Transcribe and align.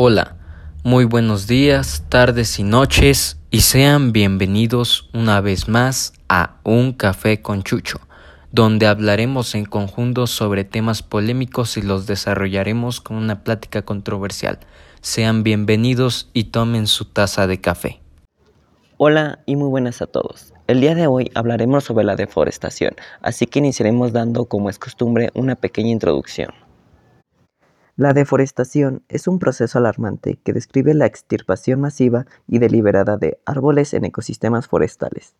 Hola, 0.00 0.36
muy 0.84 1.06
buenos 1.06 1.48
días, 1.48 2.04
tardes 2.08 2.60
y 2.60 2.62
noches 2.62 3.36
y 3.50 3.62
sean 3.62 4.12
bienvenidos 4.12 5.10
una 5.12 5.40
vez 5.40 5.66
más 5.66 6.12
a 6.28 6.60
Un 6.62 6.92
Café 6.92 7.42
con 7.42 7.64
Chucho, 7.64 7.98
donde 8.52 8.86
hablaremos 8.86 9.56
en 9.56 9.64
conjunto 9.64 10.28
sobre 10.28 10.62
temas 10.62 11.02
polémicos 11.02 11.76
y 11.76 11.82
los 11.82 12.06
desarrollaremos 12.06 13.00
con 13.00 13.16
una 13.16 13.42
plática 13.42 13.82
controversial. 13.82 14.60
Sean 15.00 15.42
bienvenidos 15.42 16.30
y 16.32 16.44
tomen 16.44 16.86
su 16.86 17.06
taza 17.06 17.48
de 17.48 17.60
café. 17.60 18.00
Hola 18.98 19.40
y 19.46 19.56
muy 19.56 19.68
buenas 19.68 20.00
a 20.00 20.06
todos. 20.06 20.54
El 20.68 20.80
día 20.80 20.94
de 20.94 21.08
hoy 21.08 21.32
hablaremos 21.34 21.82
sobre 21.82 22.04
la 22.04 22.14
deforestación, 22.14 22.94
así 23.20 23.46
que 23.46 23.58
iniciaremos 23.58 24.12
dando, 24.12 24.44
como 24.44 24.70
es 24.70 24.78
costumbre, 24.78 25.30
una 25.34 25.56
pequeña 25.56 25.90
introducción. 25.90 26.50
La 27.98 28.12
deforestación 28.12 29.02
es 29.08 29.26
un 29.26 29.40
proceso 29.40 29.76
alarmante 29.76 30.38
que 30.44 30.52
describe 30.52 30.94
la 30.94 31.06
extirpación 31.06 31.80
masiva 31.80 32.26
y 32.46 32.60
deliberada 32.60 33.16
de 33.16 33.40
árboles 33.44 33.92
en 33.92 34.04
ecosistemas 34.04 34.68
forestales, 34.68 35.34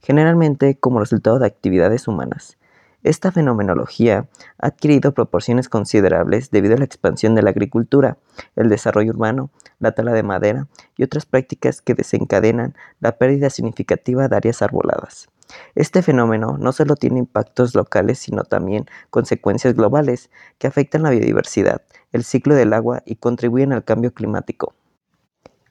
generalmente 0.00 0.76
como 0.76 0.98
resultado 0.98 1.38
de 1.38 1.46
actividades 1.46 2.08
humanas. 2.08 2.58
Esta 3.04 3.30
fenomenología 3.30 4.28
ha 4.58 4.66
adquirido 4.66 5.14
proporciones 5.14 5.68
considerables 5.68 6.50
debido 6.50 6.74
a 6.74 6.78
la 6.78 6.84
expansión 6.84 7.36
de 7.36 7.42
la 7.42 7.50
agricultura, 7.50 8.18
el 8.56 8.68
desarrollo 8.68 9.12
urbano, 9.12 9.50
la 9.78 9.92
tala 9.92 10.12
de 10.12 10.24
madera 10.24 10.66
y 10.96 11.04
otras 11.04 11.26
prácticas 11.26 11.80
que 11.80 11.94
desencadenan 11.94 12.74
la 12.98 13.18
pérdida 13.18 13.50
significativa 13.50 14.26
de 14.26 14.34
áreas 14.34 14.62
arboladas. 14.62 15.28
Este 15.74 16.02
fenómeno 16.02 16.58
no 16.58 16.72
solo 16.72 16.96
tiene 16.96 17.20
impactos 17.20 17.74
locales, 17.74 18.18
sino 18.18 18.44
también 18.44 18.86
consecuencias 19.10 19.74
globales 19.74 20.30
que 20.58 20.66
afectan 20.66 21.02
la 21.02 21.10
biodiversidad, 21.10 21.82
el 22.12 22.24
ciclo 22.24 22.54
del 22.54 22.72
agua 22.72 23.02
y 23.04 23.16
contribuyen 23.16 23.72
al 23.72 23.84
cambio 23.84 24.12
climático. 24.12 24.74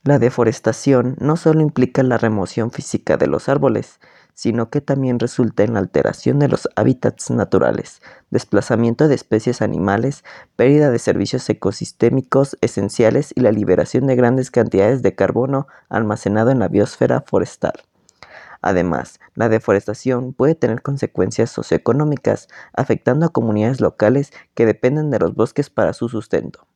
La 0.03 0.17
deforestación 0.17 1.17
no 1.19 1.35
solo 1.35 1.61
implica 1.61 2.03
la 2.03 2.17
remoción 2.17 2.71
física 2.71 3.17
de 3.17 3.27
los 3.27 3.49
árboles, 3.49 3.99
sino 4.33 4.69
que 4.69 4.79
también 4.79 5.19
resulta 5.19 5.63
en 5.63 5.73
la 5.73 5.79
alteración 5.79 6.39
de 6.39 6.47
los 6.47 6.69
hábitats 6.77 7.29
naturales, 7.29 8.01
desplazamiento 8.29 9.09
de 9.09 9.15
especies 9.15 9.61
animales, 9.61 10.23
pérdida 10.55 10.91
de 10.91 10.99
servicios 10.99 11.49
ecosistémicos 11.49 12.57
esenciales 12.61 13.33
y 13.35 13.41
la 13.41 13.51
liberación 13.51 14.07
de 14.07 14.15
grandes 14.15 14.49
cantidades 14.49 15.01
de 15.01 15.13
carbono 15.13 15.67
almacenado 15.89 16.51
en 16.51 16.59
la 16.59 16.69
biosfera 16.69 17.19
forestal. 17.19 17.73
Además, 18.61 19.19
la 19.35 19.49
deforestación 19.49 20.33
puede 20.33 20.55
tener 20.55 20.81
consecuencias 20.81 21.49
socioeconómicas, 21.49 22.47
afectando 22.73 23.25
a 23.25 23.29
comunidades 23.29 23.79
locales 23.81 24.31
que 24.53 24.65
dependen 24.65 25.09
de 25.11 25.19
los 25.19 25.35
bosques 25.35 25.69
para 25.69 25.93
su 25.93 26.09
sustento. 26.09 26.67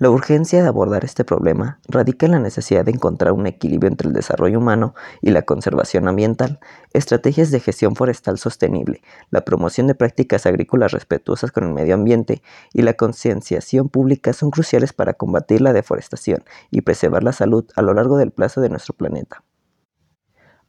La 0.00 0.08
urgencia 0.08 0.62
de 0.62 0.68
abordar 0.68 1.04
este 1.04 1.26
problema 1.26 1.78
radica 1.86 2.24
en 2.24 2.32
la 2.32 2.38
necesidad 2.38 2.86
de 2.86 2.90
encontrar 2.90 3.32
un 3.32 3.46
equilibrio 3.46 3.90
entre 3.90 4.08
el 4.08 4.14
desarrollo 4.14 4.56
humano 4.56 4.94
y 5.20 5.28
la 5.28 5.42
conservación 5.42 6.08
ambiental, 6.08 6.58
estrategias 6.94 7.50
de 7.50 7.60
gestión 7.60 7.94
forestal 7.94 8.38
sostenible, 8.38 9.02
la 9.28 9.44
promoción 9.44 9.88
de 9.88 9.94
prácticas 9.94 10.46
agrícolas 10.46 10.92
respetuosas 10.92 11.52
con 11.52 11.64
el 11.64 11.74
medio 11.74 11.94
ambiente 11.94 12.42
y 12.72 12.80
la 12.80 12.94
concienciación 12.94 13.90
pública 13.90 14.32
son 14.32 14.50
cruciales 14.50 14.94
para 14.94 15.12
combatir 15.12 15.60
la 15.60 15.74
deforestación 15.74 16.44
y 16.70 16.80
preservar 16.80 17.22
la 17.22 17.34
salud 17.34 17.66
a 17.76 17.82
lo 17.82 17.92
largo 17.92 18.16
del 18.16 18.30
plazo 18.30 18.62
de 18.62 18.70
nuestro 18.70 18.94
planeta. 18.94 19.44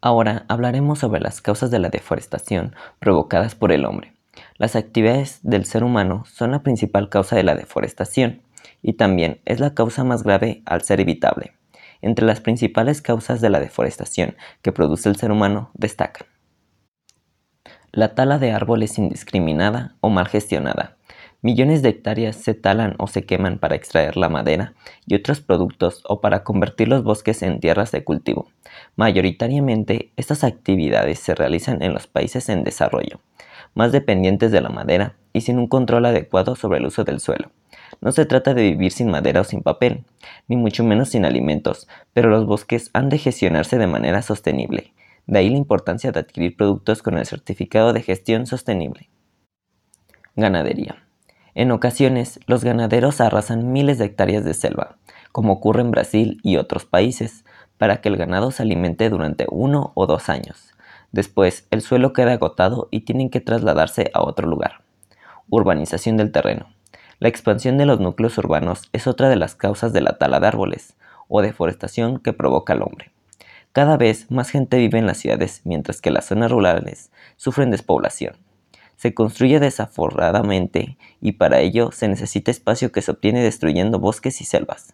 Ahora 0.01 0.45
hablaremos 0.47 0.99
sobre 0.99 1.21
las 1.21 1.41
causas 1.41 1.71
de 1.71 1.79
la 1.79 1.89
deforestación 1.89 2.75
provocadas 2.99 3.55
por 3.55 3.71
el 3.71 3.85
hombre. 3.85 4.13
Las 4.57 4.75
actividades 4.75 5.39
del 5.43 5.65
ser 5.65 5.83
humano 5.83 6.23
son 6.25 6.51
la 6.51 6.63
principal 6.63 7.09
causa 7.09 7.35
de 7.35 7.43
la 7.43 7.55
deforestación 7.55 8.41
y 8.81 8.93
también 8.93 9.41
es 9.45 9.59
la 9.59 9.73
causa 9.73 10.03
más 10.03 10.23
grave 10.23 10.63
al 10.65 10.81
ser 10.81 10.99
evitable. 10.99 11.53
Entre 12.01 12.25
las 12.25 12.41
principales 12.41 13.01
causas 13.01 13.41
de 13.41 13.49
la 13.51 13.59
deforestación 13.59 14.35
que 14.63 14.71
produce 14.71 15.07
el 15.07 15.17
ser 15.17 15.31
humano 15.31 15.69
destacan 15.75 16.25
la 17.93 18.15
tala 18.15 18.39
de 18.39 18.51
árboles 18.51 18.97
indiscriminada 18.97 19.95
o 19.99 20.09
mal 20.09 20.27
gestionada, 20.27 20.97
Millones 21.43 21.81
de 21.81 21.89
hectáreas 21.89 22.35
se 22.35 22.53
talan 22.53 22.93
o 22.99 23.07
se 23.07 23.23
queman 23.25 23.57
para 23.57 23.75
extraer 23.75 24.15
la 24.15 24.29
madera 24.29 24.75
y 25.07 25.15
otros 25.15 25.41
productos 25.41 26.03
o 26.07 26.21
para 26.21 26.43
convertir 26.43 26.87
los 26.87 27.03
bosques 27.03 27.41
en 27.41 27.59
tierras 27.59 27.91
de 27.91 28.03
cultivo. 28.03 28.51
Mayoritariamente, 28.95 30.11
estas 30.17 30.43
actividades 30.43 31.17
se 31.17 31.33
realizan 31.33 31.81
en 31.81 31.93
los 31.93 32.05
países 32.05 32.47
en 32.49 32.63
desarrollo, 32.63 33.21
más 33.73 33.91
dependientes 33.91 34.51
de 34.51 34.61
la 34.61 34.69
madera 34.69 35.15
y 35.33 35.41
sin 35.41 35.57
un 35.57 35.65
control 35.65 36.05
adecuado 36.05 36.55
sobre 36.55 36.77
el 36.77 36.85
uso 36.85 37.05
del 37.05 37.19
suelo. 37.19 37.49
No 38.01 38.11
se 38.11 38.27
trata 38.27 38.53
de 38.53 38.61
vivir 38.61 38.91
sin 38.91 39.09
madera 39.09 39.41
o 39.41 39.43
sin 39.43 39.63
papel, 39.63 40.03
ni 40.47 40.57
mucho 40.57 40.83
menos 40.83 41.09
sin 41.09 41.25
alimentos, 41.25 41.87
pero 42.13 42.29
los 42.29 42.45
bosques 42.45 42.91
han 42.93 43.09
de 43.09 43.17
gestionarse 43.17 43.79
de 43.79 43.87
manera 43.87 44.21
sostenible. 44.21 44.93
De 45.25 45.39
ahí 45.39 45.49
la 45.49 45.57
importancia 45.57 46.11
de 46.11 46.19
adquirir 46.19 46.55
productos 46.55 47.01
con 47.01 47.17
el 47.17 47.25
certificado 47.25 47.93
de 47.93 48.03
gestión 48.03 48.45
sostenible. 48.45 49.09
Ganadería. 50.35 51.03
En 51.53 51.71
ocasiones, 51.71 52.39
los 52.47 52.63
ganaderos 52.63 53.19
arrasan 53.19 53.73
miles 53.73 53.97
de 53.97 54.05
hectáreas 54.05 54.45
de 54.45 54.53
selva, 54.53 54.95
como 55.33 55.53
ocurre 55.53 55.81
en 55.81 55.91
Brasil 55.91 56.39
y 56.43 56.55
otros 56.55 56.85
países, 56.85 57.43
para 57.77 57.99
que 57.99 58.07
el 58.07 58.15
ganado 58.15 58.51
se 58.51 58.63
alimente 58.63 59.09
durante 59.09 59.47
uno 59.49 59.91
o 59.95 60.07
dos 60.07 60.29
años. 60.29 60.73
Después, 61.11 61.67
el 61.69 61.81
suelo 61.81 62.13
queda 62.13 62.31
agotado 62.33 62.87
y 62.89 63.01
tienen 63.01 63.29
que 63.29 63.41
trasladarse 63.41 64.11
a 64.13 64.21
otro 64.21 64.47
lugar. 64.47 64.81
Urbanización 65.49 66.15
del 66.15 66.31
terreno. 66.31 66.67
La 67.19 67.27
expansión 67.27 67.77
de 67.77 67.85
los 67.85 67.99
núcleos 67.99 68.37
urbanos 68.37 68.89
es 68.93 69.05
otra 69.05 69.27
de 69.27 69.35
las 69.35 69.55
causas 69.55 69.91
de 69.91 70.01
la 70.01 70.17
tala 70.17 70.39
de 70.39 70.47
árboles 70.47 70.95
o 71.27 71.41
deforestación 71.41 72.19
que 72.19 72.31
provoca 72.31 72.73
el 72.73 72.81
hombre. 72.81 73.11
Cada 73.73 73.97
vez 73.97 74.31
más 74.31 74.49
gente 74.49 74.77
vive 74.77 74.99
en 74.99 75.05
las 75.05 75.17
ciudades 75.17 75.61
mientras 75.65 75.99
que 75.99 76.11
las 76.11 76.25
zonas 76.25 76.49
rurales 76.49 77.11
sufren 77.35 77.71
despoblación 77.71 78.35
se 79.01 79.15
construye 79.15 79.59
desaforradamente 79.59 80.95
y 81.19 81.31
para 81.31 81.59
ello 81.59 81.89
se 81.91 82.07
necesita 82.07 82.51
espacio 82.51 82.91
que 82.91 83.01
se 83.01 83.09
obtiene 83.09 83.41
destruyendo 83.41 83.97
bosques 83.97 84.41
y 84.41 84.43
selvas. 84.43 84.93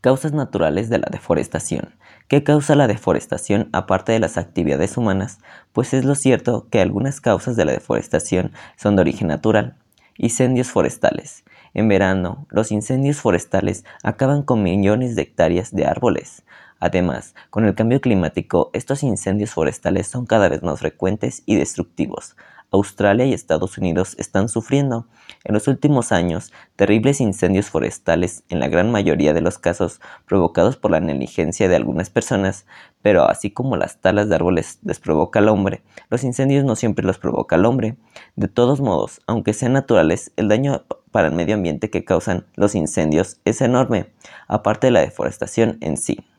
Causas 0.00 0.32
naturales 0.32 0.88
de 0.88 0.96
la 0.96 1.08
deforestación. 1.12 1.96
¿Qué 2.26 2.42
causa 2.42 2.76
la 2.76 2.86
deforestación 2.86 3.68
aparte 3.74 4.12
de 4.12 4.18
las 4.18 4.38
actividades 4.38 4.96
humanas? 4.96 5.40
Pues 5.74 5.92
es 5.92 6.06
lo 6.06 6.14
cierto 6.14 6.68
que 6.70 6.80
algunas 6.80 7.20
causas 7.20 7.54
de 7.54 7.66
la 7.66 7.72
deforestación 7.72 8.52
son 8.78 8.96
de 8.96 9.02
origen 9.02 9.28
natural. 9.28 9.76
Incendios 10.16 10.68
forestales. 10.68 11.44
En 11.74 11.86
verano, 11.86 12.46
los 12.48 12.72
incendios 12.72 13.18
forestales 13.18 13.84
acaban 14.02 14.42
con 14.42 14.62
millones 14.62 15.16
de 15.16 15.22
hectáreas 15.22 15.70
de 15.74 15.84
árboles. 15.84 16.44
Además, 16.78 17.34
con 17.50 17.66
el 17.66 17.74
cambio 17.74 18.00
climático, 18.00 18.70
estos 18.72 19.02
incendios 19.02 19.50
forestales 19.50 20.08
son 20.08 20.24
cada 20.24 20.48
vez 20.48 20.62
más 20.62 20.80
frecuentes 20.80 21.42
y 21.44 21.56
destructivos, 21.56 22.36
Australia 22.70 23.26
y 23.26 23.32
Estados 23.32 23.78
Unidos 23.78 24.14
están 24.18 24.48
sufriendo 24.48 25.06
en 25.44 25.54
los 25.54 25.68
últimos 25.68 26.12
años 26.12 26.52
terribles 26.76 27.20
incendios 27.20 27.66
forestales, 27.70 28.44
en 28.48 28.60
la 28.60 28.68
gran 28.68 28.90
mayoría 28.90 29.32
de 29.32 29.40
los 29.40 29.58
casos 29.58 30.00
provocados 30.26 30.76
por 30.76 30.90
la 30.90 31.00
negligencia 31.00 31.68
de 31.68 31.76
algunas 31.76 32.10
personas, 32.10 32.66
pero 33.02 33.24
así 33.24 33.50
como 33.50 33.76
las 33.76 34.00
talas 34.00 34.28
de 34.28 34.34
árboles 34.34 34.78
les 34.82 35.00
provoca 35.00 35.38
el 35.38 35.48
hombre, 35.48 35.82
los 36.10 36.24
incendios 36.24 36.64
no 36.64 36.76
siempre 36.76 37.04
los 37.04 37.18
provoca 37.18 37.56
el 37.56 37.64
hombre. 37.64 37.96
De 38.36 38.48
todos 38.48 38.80
modos, 38.80 39.20
aunque 39.26 39.52
sean 39.52 39.72
naturales, 39.72 40.32
el 40.36 40.48
daño 40.48 40.84
para 41.10 41.28
el 41.28 41.34
medio 41.34 41.54
ambiente 41.54 41.90
que 41.90 42.04
causan 42.04 42.46
los 42.54 42.74
incendios 42.74 43.40
es 43.44 43.60
enorme, 43.60 44.12
aparte 44.46 44.86
de 44.86 44.92
la 44.92 45.00
deforestación 45.00 45.78
en 45.80 45.96
sí. 45.96 46.29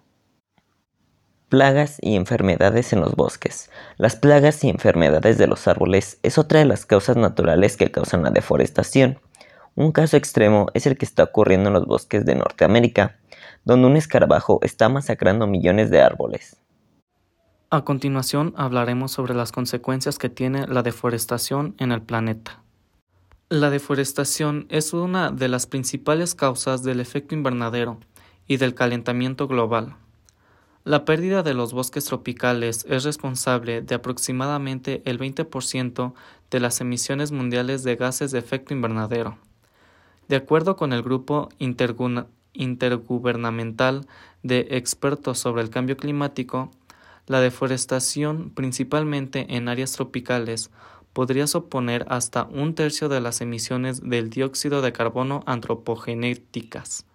Plagas 1.51 1.97
y 2.01 2.15
enfermedades 2.15 2.93
en 2.93 3.01
los 3.01 3.13
bosques. 3.17 3.69
Las 3.97 4.15
plagas 4.15 4.63
y 4.63 4.69
enfermedades 4.69 5.37
de 5.37 5.47
los 5.47 5.67
árboles 5.67 6.17
es 6.23 6.37
otra 6.37 6.59
de 6.59 6.65
las 6.65 6.85
causas 6.85 7.17
naturales 7.17 7.75
que 7.75 7.91
causan 7.91 8.23
la 8.23 8.31
deforestación. 8.31 9.19
Un 9.75 9.91
caso 9.91 10.15
extremo 10.15 10.67
es 10.73 10.87
el 10.87 10.97
que 10.97 11.03
está 11.03 11.23
ocurriendo 11.23 11.67
en 11.67 11.73
los 11.73 11.85
bosques 11.85 12.23
de 12.23 12.35
Norteamérica, 12.35 13.17
donde 13.65 13.87
un 13.87 13.97
escarabajo 13.97 14.59
está 14.61 14.87
masacrando 14.87 15.45
millones 15.45 15.89
de 15.89 16.01
árboles. 16.01 16.55
A 17.69 17.83
continuación 17.83 18.53
hablaremos 18.55 19.11
sobre 19.11 19.33
las 19.33 19.51
consecuencias 19.51 20.17
que 20.17 20.29
tiene 20.29 20.67
la 20.67 20.83
deforestación 20.83 21.75
en 21.79 21.91
el 21.91 22.01
planeta. 22.01 22.63
La 23.49 23.69
deforestación 23.69 24.67
es 24.69 24.93
una 24.93 25.31
de 25.31 25.49
las 25.49 25.67
principales 25.67 26.33
causas 26.33 26.81
del 26.83 27.01
efecto 27.01 27.35
invernadero 27.35 27.99
y 28.47 28.55
del 28.55 28.73
calentamiento 28.73 29.49
global. 29.49 29.97
La 30.83 31.05
pérdida 31.05 31.43
de 31.43 31.53
los 31.53 31.73
bosques 31.73 32.05
tropicales 32.05 32.87
es 32.89 33.03
responsable 33.03 33.83
de 33.83 33.93
aproximadamente 33.93 35.03
el 35.05 35.19
20% 35.19 36.13
de 36.49 36.59
las 36.59 36.81
emisiones 36.81 37.31
mundiales 37.31 37.83
de 37.83 37.95
gases 37.95 38.31
de 38.31 38.39
efecto 38.39 38.73
invernadero. 38.73 39.37
De 40.27 40.37
acuerdo 40.37 40.75
con 40.75 40.91
el 40.91 41.03
Grupo 41.03 41.49
Intergubernamental 41.59 44.07
de 44.41 44.67
Expertos 44.71 45.37
sobre 45.37 45.61
el 45.61 45.69
Cambio 45.69 45.97
Climático, 45.97 46.71
la 47.27 47.41
deforestación, 47.41 48.49
principalmente 48.49 49.55
en 49.55 49.69
áreas 49.69 49.91
tropicales, 49.91 50.71
podría 51.13 51.45
suponer 51.45 52.07
hasta 52.09 52.45
un 52.45 52.73
tercio 52.73 53.07
de 53.07 53.21
las 53.21 53.39
emisiones 53.41 54.01
del 54.01 54.31
dióxido 54.31 54.81
de 54.81 54.93
carbono 54.93 55.43
antropogenéticas. 55.45 57.05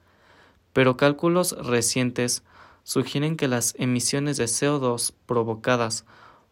Pero 0.73 0.97
cálculos 0.97 1.51
recientes 1.67 2.45
sugieren 2.87 3.37
que 3.37 3.49
las 3.49 3.75
emisiones 3.79 4.37
de 4.37 4.45
CO2 4.45 5.13
provocadas 5.27 6.05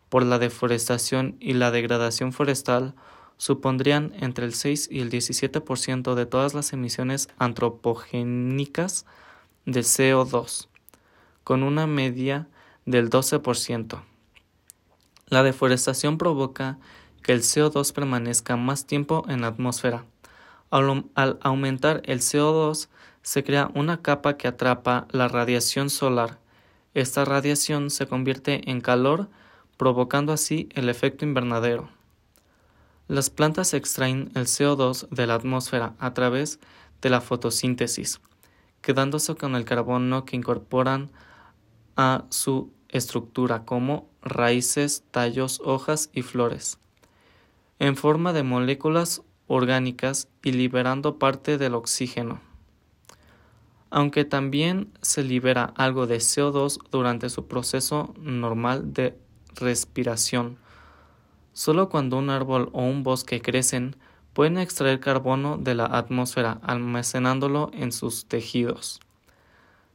por 0.08 0.24
la 0.24 0.40
deforestación 0.40 1.36
y 1.38 1.52
la 1.52 1.70
degradación 1.70 2.32
forestal 2.32 2.96
supondrían 3.36 4.12
entre 4.18 4.44
el 4.44 4.52
6 4.52 4.88
y 4.90 4.98
el 4.98 5.10
17% 5.10 6.14
de 6.16 6.26
todas 6.26 6.52
las 6.52 6.72
emisiones 6.72 7.28
antropogénicas 7.38 9.06
de 9.64 9.82
CO2, 9.82 10.66
con 11.44 11.62
una 11.62 11.86
media 11.86 12.48
del 12.84 13.10
12%. 13.10 14.02
La 15.28 15.44
deforestación 15.44 16.18
provoca 16.18 16.78
que 17.22 17.30
el 17.30 17.42
CO2 17.42 17.92
permanezca 17.92 18.56
más 18.56 18.86
tiempo 18.86 19.24
en 19.28 19.42
la 19.42 19.46
atmósfera. 19.46 20.04
Al, 20.70 21.06
aumentar 21.42 22.02
el 22.06 22.18
CO2 22.18 22.88
se 23.24 23.42
crea 23.42 23.70
una 23.74 24.02
capa 24.02 24.36
que 24.36 24.46
atrapa 24.46 25.08
la 25.10 25.28
radiación 25.28 25.88
solar. 25.88 26.38
Esta 26.92 27.24
radiación 27.24 27.88
se 27.88 28.06
convierte 28.06 28.70
en 28.70 28.82
calor, 28.82 29.30
provocando 29.78 30.32
así 30.32 30.68
el 30.74 30.90
efecto 30.90 31.24
invernadero. 31.24 31.88
Las 33.08 33.30
plantas 33.30 33.72
extraen 33.72 34.30
el 34.34 34.44
CO2 34.44 35.08
de 35.08 35.26
la 35.26 35.34
atmósfera 35.34 35.94
a 35.98 36.12
través 36.12 36.60
de 37.00 37.08
la 37.08 37.22
fotosíntesis, 37.22 38.20
quedándose 38.82 39.34
con 39.34 39.56
el 39.56 39.64
carbono 39.64 40.26
que 40.26 40.36
incorporan 40.36 41.10
a 41.96 42.26
su 42.28 42.72
estructura 42.90 43.64
como 43.64 44.06
raíces, 44.20 45.02
tallos, 45.10 45.62
hojas 45.64 46.10
y 46.12 46.20
flores, 46.20 46.78
en 47.78 47.96
forma 47.96 48.34
de 48.34 48.42
moléculas 48.42 49.22
orgánicas 49.46 50.28
y 50.42 50.52
liberando 50.52 51.18
parte 51.18 51.56
del 51.56 51.74
oxígeno. 51.74 52.53
Aunque 53.96 54.24
también 54.24 54.92
se 55.02 55.22
libera 55.22 55.72
algo 55.76 56.08
de 56.08 56.16
CO2 56.16 56.80
durante 56.90 57.30
su 57.30 57.46
proceso 57.46 58.12
normal 58.18 58.92
de 58.92 59.16
respiración. 59.54 60.58
Solo 61.52 61.88
cuando 61.88 62.18
un 62.18 62.28
árbol 62.28 62.70
o 62.72 62.82
un 62.82 63.04
bosque 63.04 63.40
crecen, 63.40 63.94
pueden 64.32 64.58
extraer 64.58 64.98
carbono 64.98 65.58
de 65.58 65.76
la 65.76 65.84
atmósfera 65.84 66.58
almacenándolo 66.64 67.70
en 67.72 67.92
sus 67.92 68.26
tejidos. 68.26 68.98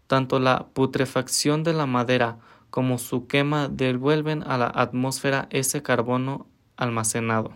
Tanto 0.08 0.40
la 0.40 0.68
putrefacción 0.68 1.66
de 1.66 1.74
la 1.74 1.86
madera 1.86 2.38
como 2.70 3.00
su 3.00 3.28
quema 3.28 3.68
devuelven 3.68 4.44
a 4.44 4.58
la 4.58 4.72
atmósfera 4.74 5.50
ese 5.50 5.84
carbono 5.84 6.48
almacenado. 6.78 7.52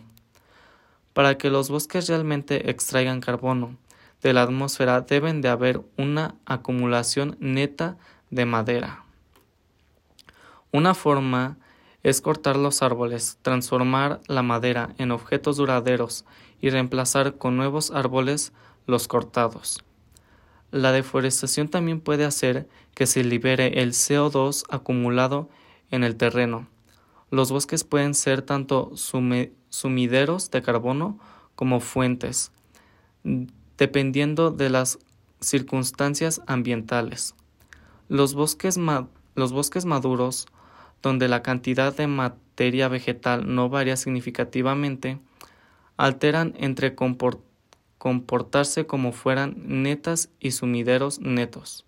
Para 1.14 1.38
que 1.38 1.50
los 1.50 1.70
bosques 1.70 2.10
realmente 2.10 2.70
extraigan 2.70 3.22
carbono 3.22 3.78
de 4.24 4.34
la 4.34 4.44
atmósfera 4.44 5.02
deben 5.02 5.42
de 5.42 5.50
haber 5.50 5.82
una 5.98 6.36
acumulación 6.46 7.38
neta 7.40 7.98
de 8.32 8.46
madera. 8.46 9.04
Una 10.72 10.96
forma 10.96 11.58
es 12.02 12.22
cortar 12.22 12.56
los 12.56 12.82
árboles, 12.82 13.38
transformar 13.42 14.22
la 14.28 14.42
madera 14.42 14.96
en 14.98 15.12
objetos 15.12 15.58
duraderos 15.58 16.26
y 16.62 16.70
reemplazar 16.70 17.36
con 17.36 17.58
nuevos 17.58 17.92
árboles 17.92 18.54
los 18.88 19.08
cortados. 19.08 19.84
La 20.72 20.92
deforestación 20.92 21.68
también 21.68 22.00
puede 22.00 22.26
hacer 22.26 22.68
que 22.96 23.06
se 23.06 23.24
libere 23.24 23.82
el 23.82 23.92
CO2 23.92 24.64
acumulado 24.70 25.50
en 25.92 26.04
el 26.04 26.16
terreno. 26.16 26.68
Los 27.30 27.52
bosques 27.52 27.84
pueden 27.84 28.14
ser 28.14 28.42
tanto 28.42 28.94
sumideros 28.96 30.50
de 30.50 30.62
carbono 30.62 31.20
como 31.56 31.80
fuentes, 31.80 32.52
dependiendo 33.84 34.50
de 34.50 34.70
las 34.70 34.98
circunstancias 35.42 36.40
ambientales. 36.48 37.36
Los 38.08 38.34
bosques, 38.34 38.78
maduros, 38.78 40.48
donde 41.02 41.28
la 41.28 41.44
cantidad 41.44 41.94
de 41.94 42.08
materia 42.08 42.88
vegetal 42.88 43.54
no 43.54 43.68
varía 43.68 43.98
significativamente, 43.98 45.20
alteran 45.98 46.54
entre 46.58 46.96
comportarse 47.98 48.86
como 48.86 49.12
fueran 49.12 49.56
netas 49.84 50.30
y 50.40 50.52
sumideros 50.52 51.20
netos. 51.20 51.86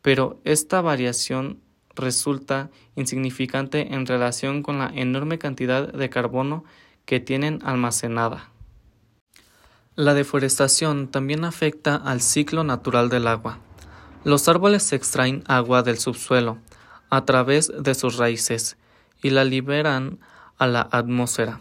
Pero 0.00 0.40
esta 0.44 0.80
variación 0.80 1.60
resulta 1.94 2.70
insignificante 2.94 3.92
en 3.92 4.06
relación 4.06 4.62
con 4.62 4.78
la 4.78 4.90
enorme 4.94 5.36
cantidad 5.36 5.92
de 5.92 6.08
carbono 6.08 6.64
que 7.04 7.20
tienen 7.20 7.58
almacenada. 7.64 8.50
La 9.96 10.12
deforestación 10.12 11.08
también 11.08 11.46
afecta 11.46 11.96
al 11.96 12.20
ciclo 12.20 12.64
natural 12.64 13.08
del 13.08 13.26
agua. 13.26 13.60
Los 14.24 14.46
árboles 14.46 14.92
extraen 14.92 15.42
agua 15.46 15.82
del 15.82 15.96
subsuelo 15.96 16.58
a 17.08 17.24
través 17.24 17.72
de 17.74 17.94
sus 17.94 18.18
raíces 18.18 18.76
y 19.22 19.30
la 19.30 19.44
liberan 19.44 20.18
a 20.58 20.66
la 20.66 20.86
atmósfera. 20.92 21.60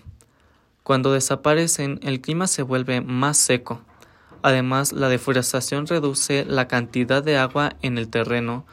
Cuando 0.83 1.13
desaparecen, 1.13 2.01
el 2.03 2.19
clima 2.19 2.47
se 2.47 2.61
vuelve 2.61 2.99
más 2.99 3.37
seco. 3.37 3.79
Además, 4.41 4.91
la 4.91 5.07
deforestación 5.07 5.87
reduce 5.87 6.43
la 6.43 6.67
cantidad 6.67 7.23
de 7.23 7.37
agua 7.37 7.77
en 7.81 7.97
el 7.97 8.09
terreno 8.09 8.65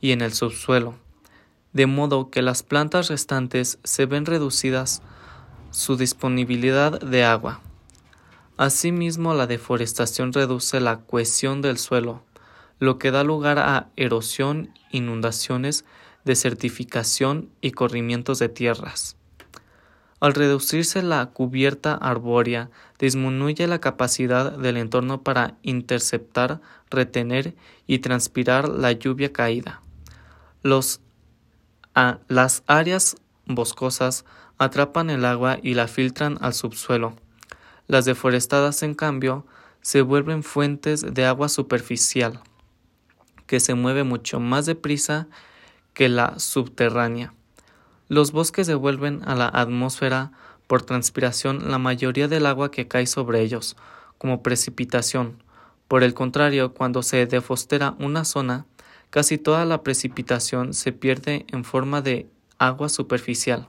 y 0.00 0.12
en 0.12 0.22
el 0.22 0.32
subsuelo, 0.32 0.94
de 1.74 1.84
modo 1.84 2.30
que 2.30 2.40
las 2.40 2.62
plantas 2.62 3.08
restantes 3.08 3.78
se 3.84 4.06
ven 4.06 4.24
reducidas 4.24 5.02
su 5.70 5.98
disponibilidad 5.98 6.98
de 6.98 7.24
agua. 7.24 7.60
Asimismo, 8.56 9.34
la 9.34 9.46
deforestación 9.46 10.32
reduce 10.32 10.78
la 10.80 11.00
cohesión 11.00 11.62
del 11.62 11.78
suelo, 11.78 12.22
lo 12.78 12.98
que 12.98 13.10
da 13.10 13.24
lugar 13.24 13.58
a 13.58 13.88
erosión, 13.96 14.74
inundaciones, 14.90 15.84
desertificación 16.24 17.48
y 17.60 17.72
corrimientos 17.72 18.38
de 18.38 18.48
tierras. 18.48 19.16
Al 20.20 20.34
reducirse 20.34 21.02
la 21.02 21.26
cubierta 21.26 21.94
arbórea, 21.94 22.70
disminuye 22.98 23.66
la 23.66 23.80
capacidad 23.80 24.52
del 24.52 24.76
entorno 24.76 25.22
para 25.22 25.56
interceptar, 25.62 26.60
retener 26.90 27.56
y 27.88 27.98
transpirar 27.98 28.68
la 28.68 28.92
lluvia 28.92 29.32
caída. 29.32 29.82
las 32.28 32.62
áreas 32.68 33.16
boscosas 33.46 34.24
atrapan 34.58 35.10
el 35.10 35.24
agua 35.24 35.58
y 35.60 35.74
la 35.74 35.88
filtran 35.88 36.38
al 36.40 36.54
subsuelo. 36.54 37.16
Las 37.92 38.06
deforestadas, 38.06 38.82
en 38.82 38.94
cambio, 38.94 39.44
se 39.82 40.00
vuelven 40.00 40.42
fuentes 40.42 41.04
de 41.12 41.26
agua 41.26 41.50
superficial, 41.50 42.40
que 43.46 43.60
se 43.60 43.74
mueve 43.74 44.02
mucho 44.02 44.40
más 44.40 44.64
deprisa 44.64 45.28
que 45.92 46.08
la 46.08 46.38
subterránea. 46.38 47.34
Los 48.08 48.32
bosques 48.32 48.66
devuelven 48.66 49.20
a 49.26 49.34
la 49.34 49.46
atmósfera 49.46 50.32
por 50.66 50.80
transpiración 50.80 51.70
la 51.70 51.76
mayoría 51.76 52.28
del 52.28 52.46
agua 52.46 52.70
que 52.70 52.88
cae 52.88 53.06
sobre 53.06 53.42
ellos, 53.42 53.76
como 54.16 54.42
precipitación. 54.42 55.42
Por 55.86 56.02
el 56.02 56.14
contrario, 56.14 56.72
cuando 56.72 57.02
se 57.02 57.26
defostera 57.26 57.94
una 57.98 58.24
zona, 58.24 58.64
casi 59.10 59.36
toda 59.36 59.66
la 59.66 59.82
precipitación 59.82 60.72
se 60.72 60.92
pierde 60.92 61.44
en 61.48 61.62
forma 61.62 62.00
de 62.00 62.26
agua 62.56 62.88
superficial. 62.88 63.68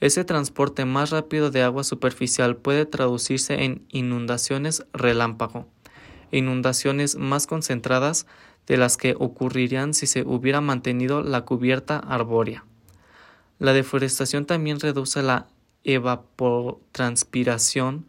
Ese 0.00 0.24
transporte 0.24 0.84
más 0.86 1.10
rápido 1.10 1.50
de 1.50 1.62
agua 1.62 1.84
superficial 1.84 2.56
puede 2.56 2.86
traducirse 2.86 3.64
en 3.64 3.84
inundaciones 3.90 4.86
relámpago, 4.94 5.68
inundaciones 6.30 7.16
más 7.16 7.46
concentradas 7.46 8.26
de 8.66 8.78
las 8.78 8.96
que 8.96 9.14
ocurrirían 9.18 9.92
si 9.92 10.06
se 10.06 10.22
hubiera 10.22 10.62
mantenido 10.62 11.22
la 11.22 11.42
cubierta 11.42 11.98
arbórea. 11.98 12.64
La 13.58 13.74
deforestación 13.74 14.46
también 14.46 14.80
reduce 14.80 15.22
la 15.22 15.48
evapotranspiración 15.84 18.06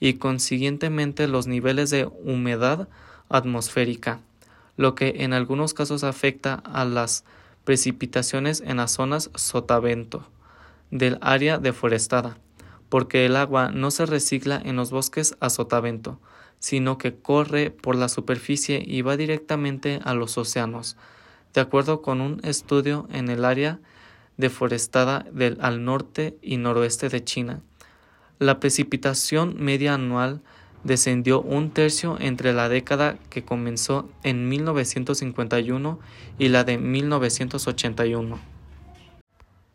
y 0.00 0.14
consiguientemente 0.14 1.26
los 1.26 1.46
niveles 1.46 1.88
de 1.88 2.04
humedad 2.04 2.86
atmosférica, 3.30 4.20
lo 4.76 4.94
que 4.94 5.14
en 5.20 5.32
algunos 5.32 5.72
casos 5.72 6.04
afecta 6.04 6.52
a 6.54 6.84
las 6.84 7.24
precipitaciones 7.64 8.60
en 8.60 8.76
las 8.76 8.90
zonas 8.90 9.30
sotavento 9.34 10.28
del 10.90 11.18
área 11.20 11.58
deforestada, 11.58 12.38
porque 12.88 13.26
el 13.26 13.36
agua 13.36 13.70
no 13.70 13.90
se 13.90 14.06
recicla 14.06 14.60
en 14.64 14.76
los 14.76 14.90
bosques 14.90 15.36
a 15.40 15.50
sotavento, 15.50 16.20
sino 16.58 16.98
que 16.98 17.14
corre 17.14 17.70
por 17.70 17.96
la 17.96 18.08
superficie 18.08 18.82
y 18.86 19.02
va 19.02 19.16
directamente 19.16 20.00
a 20.04 20.14
los 20.14 20.38
océanos, 20.38 20.96
de 21.52 21.60
acuerdo 21.60 22.02
con 22.02 22.20
un 22.20 22.40
estudio 22.44 23.06
en 23.12 23.28
el 23.28 23.44
área 23.44 23.80
deforestada 24.36 25.26
del 25.30 25.58
al 25.60 25.84
norte 25.84 26.36
y 26.42 26.56
noroeste 26.56 27.08
de 27.08 27.22
China. 27.22 27.60
La 28.38 28.60
precipitación 28.60 29.56
media 29.58 29.94
anual 29.94 30.42
descendió 30.84 31.40
un 31.40 31.70
tercio 31.70 32.16
entre 32.20 32.52
la 32.52 32.68
década 32.68 33.18
que 33.30 33.44
comenzó 33.44 34.08
en 34.22 34.48
1951 34.48 35.98
y 36.38 36.48
la 36.48 36.64
de 36.64 36.78
1981. 36.78 38.53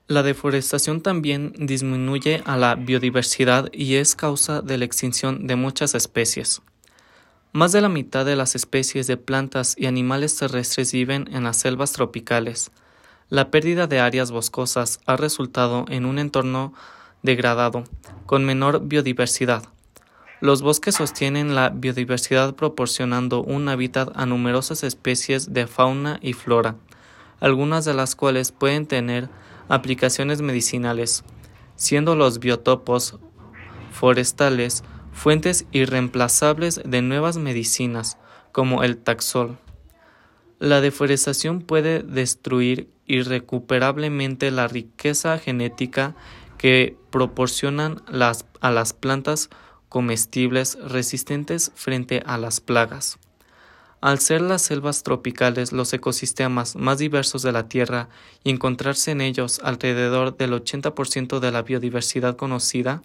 La 0.09 0.23
deforestación 0.23 1.01
también 1.01 1.53
disminuye 1.55 2.41
a 2.47 2.57
la 2.57 2.73
biodiversidad 2.73 3.69
y 3.71 3.93
es 3.97 4.15
causa 4.15 4.63
de 4.63 4.79
la 4.79 4.85
extinción 4.85 5.45
de 5.45 5.55
muchas 5.55 5.93
especies. 5.93 6.63
Más 7.51 7.73
de 7.73 7.81
la 7.81 7.89
mitad 7.89 8.25
de 8.25 8.35
las 8.35 8.55
especies 8.55 9.05
de 9.05 9.17
plantas 9.17 9.75
y 9.77 9.85
animales 9.85 10.35
terrestres 10.35 10.91
viven 10.93 11.29
en 11.31 11.43
las 11.43 11.57
selvas 11.57 11.91
tropicales. 11.91 12.71
La 13.29 13.51
pérdida 13.51 13.85
de 13.85 13.99
áreas 13.99 14.31
boscosas 14.31 14.99
ha 15.05 15.15
resultado 15.15 15.85
en 15.89 16.07
un 16.07 16.17
entorno 16.17 16.73
degradado, 17.21 17.83
con 18.25 18.45
menor 18.45 18.87
biodiversidad. 18.87 19.61
Los 20.41 20.63
bosques 20.63 20.95
sostienen 20.95 21.53
la 21.53 21.69
biodiversidad 21.69 22.55
proporcionando 22.55 23.43
un 23.43 23.69
hábitat 23.69 24.09
a 24.15 24.25
numerosas 24.25 24.83
especies 24.83 25.53
de 25.53 25.67
fauna 25.67 26.17
y 26.23 26.33
flora, 26.33 26.77
algunas 27.39 27.85
de 27.85 27.93
las 27.93 28.15
cuales 28.15 28.51
pueden 28.51 28.87
tener 28.87 29.29
aplicaciones 29.69 30.41
medicinales, 30.41 31.23
siendo 31.75 32.15
los 32.15 32.39
biotopos 32.39 33.17
forestales 33.91 34.83
fuentes 35.13 35.65
irreemplazables 35.71 36.81
de 36.83 37.01
nuevas 37.01 37.37
medicinas, 37.37 38.17
como 38.51 38.83
el 38.83 38.97
taxol. 38.97 39.57
La 40.59 40.81
deforestación 40.81 41.61
puede 41.61 42.03
destruir 42.03 42.89
irrecuperablemente 43.05 44.51
la 44.51 44.67
riqueza 44.67 45.37
genética 45.37 46.15
que 46.57 46.97
proporcionan 47.09 48.01
a 48.61 48.71
las 48.71 48.93
plantas 48.93 49.49
comestibles 49.87 50.77
resistentes 50.83 51.71
frente 51.75 52.21
a 52.25 52.37
las 52.37 52.59
plagas. 52.59 53.17
Al 54.01 54.19
ser 54.19 54.39
las 54.39 54.61
selvas 54.61 55.03
tropicales 55.03 55.73
los 55.73 55.91
ecosistemas 55.91 56.77
más 56.77 56.99
diversos 56.99 57.41
de 57.41 57.51
la 57.51 57.67
Tierra 57.67 58.07
y 58.45 58.49
encontrarse 58.49 59.11
en 59.11 59.19
ellos 59.19 59.59
alrededor 59.61 60.37
del 60.37 60.53
80% 60.53 61.39
de 61.39 61.51
la 61.51 61.63
biodiversidad 61.63 62.37
conocida, 62.37 63.01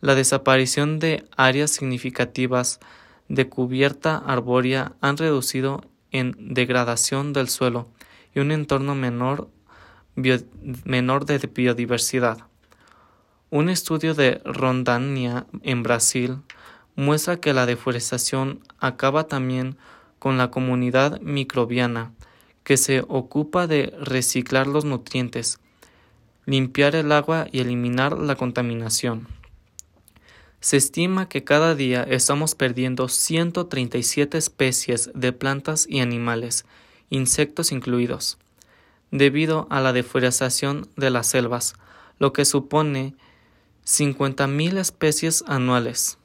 la 0.00 0.16
desaparición 0.16 0.98
de 0.98 1.24
áreas 1.36 1.70
significativas 1.70 2.80
de 3.28 3.48
cubierta 3.48 4.16
arbórea 4.16 4.94
han 5.00 5.16
reducido 5.16 5.84
en 6.10 6.34
degradación 6.38 7.32
del 7.32 7.48
suelo 7.48 7.86
y 8.34 8.40
un 8.40 8.50
entorno 8.50 8.96
menor, 8.96 9.48
menor 10.84 11.24
de 11.24 11.38
biodiversidad. 11.38 12.38
Un 13.50 13.68
estudio 13.68 14.14
de 14.14 14.40
Rondania 14.44 15.46
en 15.62 15.84
Brasil 15.84 16.38
muestra 16.96 17.36
que 17.36 17.54
la 17.54 17.66
deforestación 17.66 18.60
acaba 18.80 19.28
también 19.28 19.76
con 20.20 20.38
la 20.38 20.52
comunidad 20.52 21.20
microbiana, 21.22 22.12
que 22.62 22.76
se 22.76 23.00
ocupa 23.08 23.66
de 23.66 23.92
reciclar 24.00 24.68
los 24.68 24.84
nutrientes, 24.84 25.58
limpiar 26.46 26.94
el 26.94 27.10
agua 27.10 27.48
y 27.50 27.58
eliminar 27.58 28.16
la 28.16 28.36
contaminación. 28.36 29.26
Se 30.60 30.76
estima 30.76 31.28
que 31.28 31.42
cada 31.42 31.74
día 31.74 32.02
estamos 32.02 32.54
perdiendo 32.54 33.08
137 33.08 34.36
especies 34.36 35.10
de 35.14 35.32
plantas 35.32 35.86
y 35.88 36.00
animales, 36.00 36.66
insectos 37.08 37.72
incluidos, 37.72 38.38
debido 39.10 39.66
a 39.70 39.80
la 39.80 39.92
deforestación 39.92 40.88
de 40.96 41.10
las 41.10 41.26
selvas, 41.26 41.74
lo 42.18 42.34
que 42.34 42.44
supone 42.44 43.14
50.000 43.86 44.76
especies 44.76 45.42
anuales. 45.46 46.18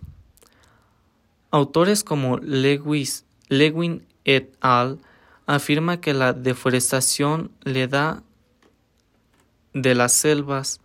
Autores 1.50 2.04
como 2.04 2.38
Lewis 2.38 3.25
Lewin 3.50 4.06
et 4.24 4.56
al. 4.62 5.00
afirma 5.48 6.02
que 6.02 6.14
la 6.14 6.34
deforestación 6.34 7.52
le 7.64 7.88
da 7.88 8.24
de 9.74 9.94
las 9.94 10.14
selvas 10.14 10.82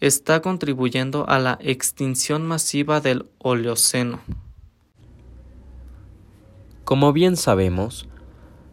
está 0.00 0.40
contribuyendo 0.40 1.28
a 1.28 1.38
la 1.38 1.58
extinción 1.60 2.46
masiva 2.46 3.00
del 3.00 3.26
Oleoceno. 3.38 4.20
Como 6.84 7.12
bien 7.12 7.36
sabemos, 7.36 8.08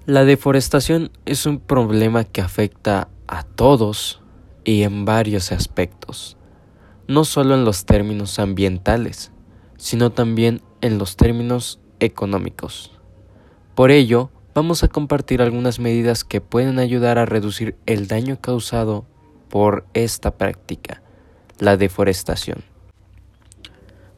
la 0.06 0.24
deforestación 0.24 1.12
es 1.26 1.46
un 1.46 1.60
problema 1.60 2.24
que 2.24 2.42
afecta 2.42 3.10
a 3.28 3.44
todos 3.44 4.22
y 4.64 4.84
en 4.84 5.06
varios 5.06 5.52
aspectos, 5.52 6.38
no 7.08 7.26
solo 7.26 7.56
en 7.56 7.66
los 7.66 7.86
términos 7.86 8.40
ambientales, 8.40 9.32
sino 9.78 10.12
también 10.12 10.62
en 10.82 10.98
los 10.98 11.16
términos 11.16 11.80
económicos. 12.00 12.97
Por 13.78 13.92
ello, 13.92 14.32
vamos 14.56 14.84
a 14.84 14.88
compartir 14.88 15.40
algunas 15.40 15.78
medidas 15.78 16.24
que 16.24 16.42
pueden 16.42 16.80
ayudar 16.80 17.20
a 17.20 17.28
reducir 17.28 17.76
el 17.86 18.08
daño 18.08 18.42
causado 18.42 19.06
por 19.50 19.86
esta 19.94 20.32
práctica, 20.32 21.04
la 21.60 21.78
deforestación. 21.78 22.64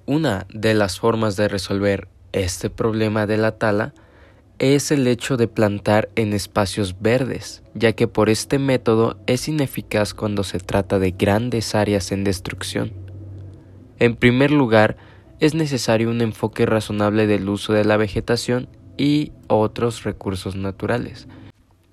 Una 0.06 0.48
de 0.54 0.74
las 0.76 0.98
formas 0.98 1.36
de 1.36 1.50
resolver 1.50 2.08
este 2.32 2.70
problema 2.70 3.28
de 3.28 3.36
la 3.36 3.58
tala 3.58 3.94
es 4.60 4.92
el 4.92 5.06
hecho 5.08 5.36
de 5.36 5.50
plantar 5.50 6.08
en 6.16 6.32
espacios 6.32 7.02
verdes, 7.02 7.62
ya 7.74 7.92
que 7.92 8.08
por 8.08 8.30
este 8.30 8.60
método 8.60 9.18
es 9.28 9.50
ineficaz 9.50 10.14
cuando 10.14 10.46
se 10.46 10.60
trata 10.60 11.00
de 11.00 11.12
grandes 11.12 11.76
áreas 11.76 12.14
en 12.14 12.24
destrucción. 12.24 12.94
En 14.00 14.16
primer 14.16 14.52
lugar, 14.52 14.96
es 15.42 15.54
necesario 15.54 16.10
un 16.10 16.22
enfoque 16.22 16.66
razonable 16.66 17.28
del 17.28 17.50
uso 17.50 17.74
de 17.74 17.84
la 17.84 17.98
vegetación 17.98 18.70
y 19.00 19.32
otros 19.48 20.04
recursos 20.04 20.58
naturales, 20.58 21.30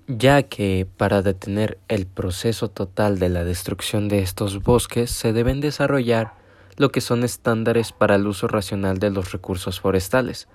ya 0.09 0.43
que 0.43 0.89
para 0.97 1.23
detener 1.23 1.79
el 1.87 2.05
proceso 2.05 2.69
total 2.69 3.21
de 3.21 3.29
la 3.29 3.45
destrucción 3.45 4.09
de 4.09 4.19
estos 4.19 4.63
bosques 4.63 5.09
se 5.13 5.33
deben 5.33 5.61
desarrollar 5.61 6.35
lo 6.77 6.91
que 6.91 7.01
son 7.01 7.23
estándares 7.23 7.93
para 7.93 8.17
el 8.17 8.27
uso 8.27 8.49
racional 8.49 8.99
de 8.99 9.11
los 9.11 9.31
recursos 9.31 9.81
forestales. 9.81 10.49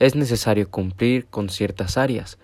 Es 0.00 0.16
necesario 0.16 0.68
cumplir 0.68 1.26
con 1.26 1.48
ciertas 1.48 1.96
áreas, 1.96 2.36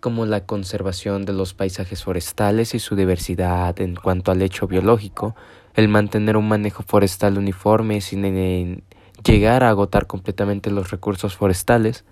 como 0.00 0.26
la 0.26 0.44
conservación 0.44 1.24
de 1.24 1.34
los 1.34 1.54
paisajes 1.54 2.02
forestales 2.02 2.74
y 2.74 2.80
su 2.80 2.96
diversidad 2.96 3.80
en 3.80 3.94
cuanto 3.94 4.32
al 4.32 4.42
hecho 4.42 4.66
biológico, 4.66 5.36
el 5.74 5.86
mantener 5.86 6.36
un 6.36 6.48
manejo 6.48 6.82
forestal 6.82 7.38
uniforme 7.38 8.00
sin 8.00 8.82
llegar 9.24 9.62
a 9.62 9.70
agotar 9.70 10.08
completamente 10.08 10.70
los 10.70 10.90
recursos 10.90 11.36
forestales, 11.36 12.04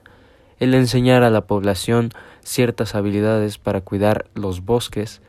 el 0.58 0.74
enseñar 0.74 1.22
a 1.22 1.30
la 1.30 1.46
población 1.46 2.10
ciertas 2.42 2.94
habilidades 2.94 3.58
para 3.58 3.80
cuidar 3.80 4.26
los 4.34 4.64
bosques, 4.64 5.22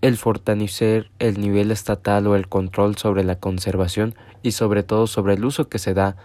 el 0.00 0.16
fortalecer 0.16 1.10
el 1.18 1.40
nivel 1.40 1.70
estatal 1.70 2.26
o 2.26 2.36
el 2.36 2.48
control 2.48 2.96
sobre 2.96 3.24
la 3.24 3.38
conservación 3.38 4.14
y 4.42 4.52
sobre 4.52 4.82
todo 4.82 5.06
sobre 5.06 5.34
el 5.34 5.44
uso 5.44 5.68
que 5.68 5.78
se 5.78 5.94
da 5.94 6.16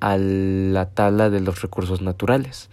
a 0.00 0.16
la 0.16 0.90
tala 0.90 1.28
de 1.30 1.40
los 1.40 1.62
recursos 1.62 2.00
naturales. 2.00 2.70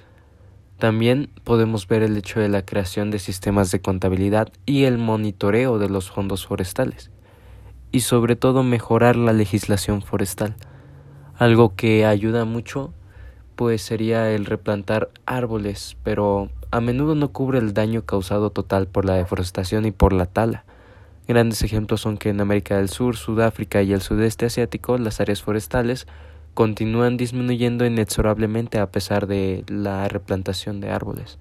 También 0.78 1.30
podemos 1.44 1.88
ver 1.88 2.04
el 2.04 2.18
hecho 2.18 2.40
de 2.40 2.50
la 2.50 2.66
creación 2.66 3.10
de 3.10 3.20
sistemas 3.20 3.72
de 3.72 3.82
contabilidad 3.82 4.50
y 4.66 4.84
el 4.84 4.98
monitoreo 4.98 5.80
de 5.80 5.90
los 5.90 6.12
fondos 6.12 6.46
forestales 6.46 7.12
y 7.92 8.02
sobre 8.02 8.36
todo 8.36 8.62
mejorar 8.62 9.16
la 9.16 9.32
legislación 9.32 10.02
forestal, 10.02 10.56
algo 11.38 11.76
que 11.76 12.06
ayuda 12.06 12.44
mucho 12.44 12.94
pues 13.56 13.82
sería 13.82 14.32
el 14.32 14.46
replantar 14.46 15.10
árboles, 15.26 15.98
pero 16.04 16.50
a 16.72 16.82
menudo 16.82 17.16
no 17.16 17.32
cubre 17.32 17.60
el 17.60 17.74
daño 17.74 18.04
causado 18.06 18.50
total 18.50 18.88
por 18.88 19.06
la 19.06 19.16
deforestación 19.16 19.86
y 19.86 19.92
por 19.92 20.14
la 20.14 20.26
tala. 20.26 20.66
Grandes 21.28 21.64
ejemplos 21.64 22.02
son 22.02 22.18
que 22.18 22.30
en 22.30 22.42
América 22.42 22.78
del 22.78 22.90
Sur, 22.90 23.18
Sudáfrica 23.18 23.82
y 23.82 23.94
el 23.94 24.02
sudeste 24.02 24.46
asiático 24.46 24.98
las 24.98 25.20
áreas 25.20 25.42
forestales 25.42 26.06
continúan 26.54 27.18
disminuyendo 27.18 27.86
inexorablemente 27.86 28.80
a 28.80 28.92
pesar 28.92 29.28
de 29.28 29.64
la 29.68 30.08
replantación 30.08 30.82
de 30.82 30.92
árboles. 30.92 31.38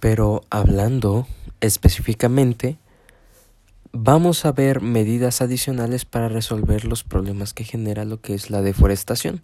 Pero 0.00 0.42
hablando 0.50 1.26
específicamente, 1.60 2.78
vamos 3.92 4.44
a 4.44 4.52
ver 4.52 4.80
medidas 4.80 5.40
adicionales 5.40 6.04
para 6.04 6.28
resolver 6.28 6.84
los 6.84 7.04
problemas 7.04 7.54
que 7.54 7.64
genera 7.64 8.04
lo 8.04 8.20
que 8.20 8.34
es 8.34 8.50
la 8.50 8.62
deforestación. 8.62 9.42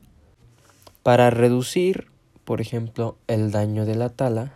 Para 1.02 1.30
reducir, 1.30 2.06
por 2.44 2.61
ejemplo, 2.61 3.16
el 3.26 3.50
daño 3.50 3.85
de 3.87 3.97
la 3.97 4.09
tala, 4.09 4.52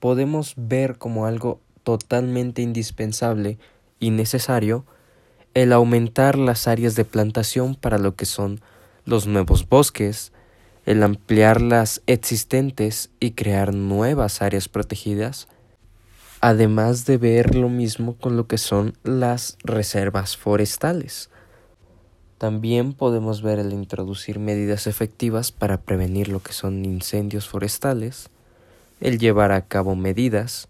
podemos 0.00 0.54
ver 0.56 0.98
como 0.98 1.26
algo 1.26 1.60
totalmente 1.84 2.62
indispensable 2.62 3.58
y 4.00 4.10
necesario 4.10 4.84
el 5.54 5.72
aumentar 5.72 6.36
las 6.36 6.66
áreas 6.66 6.96
de 6.96 7.04
plantación 7.04 7.76
para 7.76 7.98
lo 7.98 8.16
que 8.16 8.26
son 8.26 8.60
los 9.04 9.28
nuevos 9.28 9.68
bosques, 9.68 10.32
el 10.84 11.02
ampliar 11.02 11.62
las 11.62 12.02
existentes 12.06 13.10
y 13.20 13.32
crear 13.32 13.72
nuevas 13.72 14.42
áreas 14.42 14.68
protegidas, 14.68 15.46
además 16.40 17.06
de 17.06 17.18
ver 17.18 17.54
lo 17.54 17.68
mismo 17.68 18.16
con 18.16 18.36
lo 18.36 18.48
que 18.48 18.58
son 18.58 18.94
las 19.04 19.58
reservas 19.62 20.36
forestales. 20.36 21.30
También 22.44 22.92
podemos 22.92 23.40
ver 23.40 23.58
el 23.58 23.72
introducir 23.72 24.38
medidas 24.38 24.86
efectivas 24.86 25.50
para 25.50 25.80
prevenir 25.80 26.28
lo 26.28 26.40
que 26.40 26.52
son 26.52 26.84
incendios 26.84 27.48
forestales, 27.48 28.28
el 29.00 29.18
llevar 29.18 29.50
a 29.50 29.62
cabo 29.66 29.96
medidas 29.96 30.68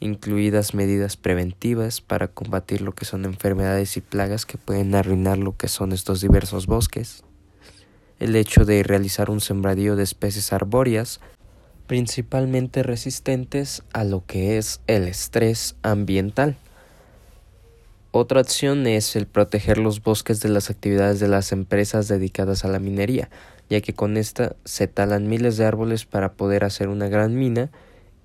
incluidas 0.00 0.74
medidas 0.74 1.16
preventivas 1.16 2.00
para 2.00 2.26
combatir 2.26 2.80
lo 2.80 2.92
que 2.92 3.04
son 3.04 3.24
enfermedades 3.24 3.96
y 3.96 4.00
plagas 4.00 4.46
que 4.46 4.58
pueden 4.58 4.96
arruinar 4.96 5.38
lo 5.38 5.56
que 5.56 5.68
son 5.68 5.92
estos 5.92 6.20
diversos 6.20 6.66
bosques, 6.66 7.22
el 8.18 8.34
hecho 8.34 8.64
de 8.64 8.82
realizar 8.82 9.30
un 9.30 9.40
sembradío 9.40 9.94
de 9.94 10.02
especies 10.02 10.52
arbóreas 10.52 11.20
principalmente 11.86 12.82
resistentes 12.82 13.84
a 13.92 14.02
lo 14.02 14.26
que 14.26 14.58
es 14.58 14.80
el 14.88 15.06
estrés 15.06 15.76
ambiental. 15.82 16.56
Otra 18.14 18.40
acción 18.40 18.86
es 18.86 19.16
el 19.16 19.26
proteger 19.26 19.78
los 19.78 20.02
bosques 20.02 20.40
de 20.40 20.50
las 20.50 20.68
actividades 20.68 21.18
de 21.18 21.28
las 21.28 21.50
empresas 21.50 22.08
dedicadas 22.08 22.62
a 22.62 22.68
la 22.68 22.78
minería, 22.78 23.30
ya 23.70 23.80
que 23.80 23.94
con 23.94 24.18
esta 24.18 24.54
se 24.66 24.86
talan 24.86 25.30
miles 25.30 25.56
de 25.56 25.64
árboles 25.64 26.04
para 26.04 26.34
poder 26.34 26.62
hacer 26.62 26.88
una 26.88 27.08
gran 27.08 27.34
mina 27.34 27.70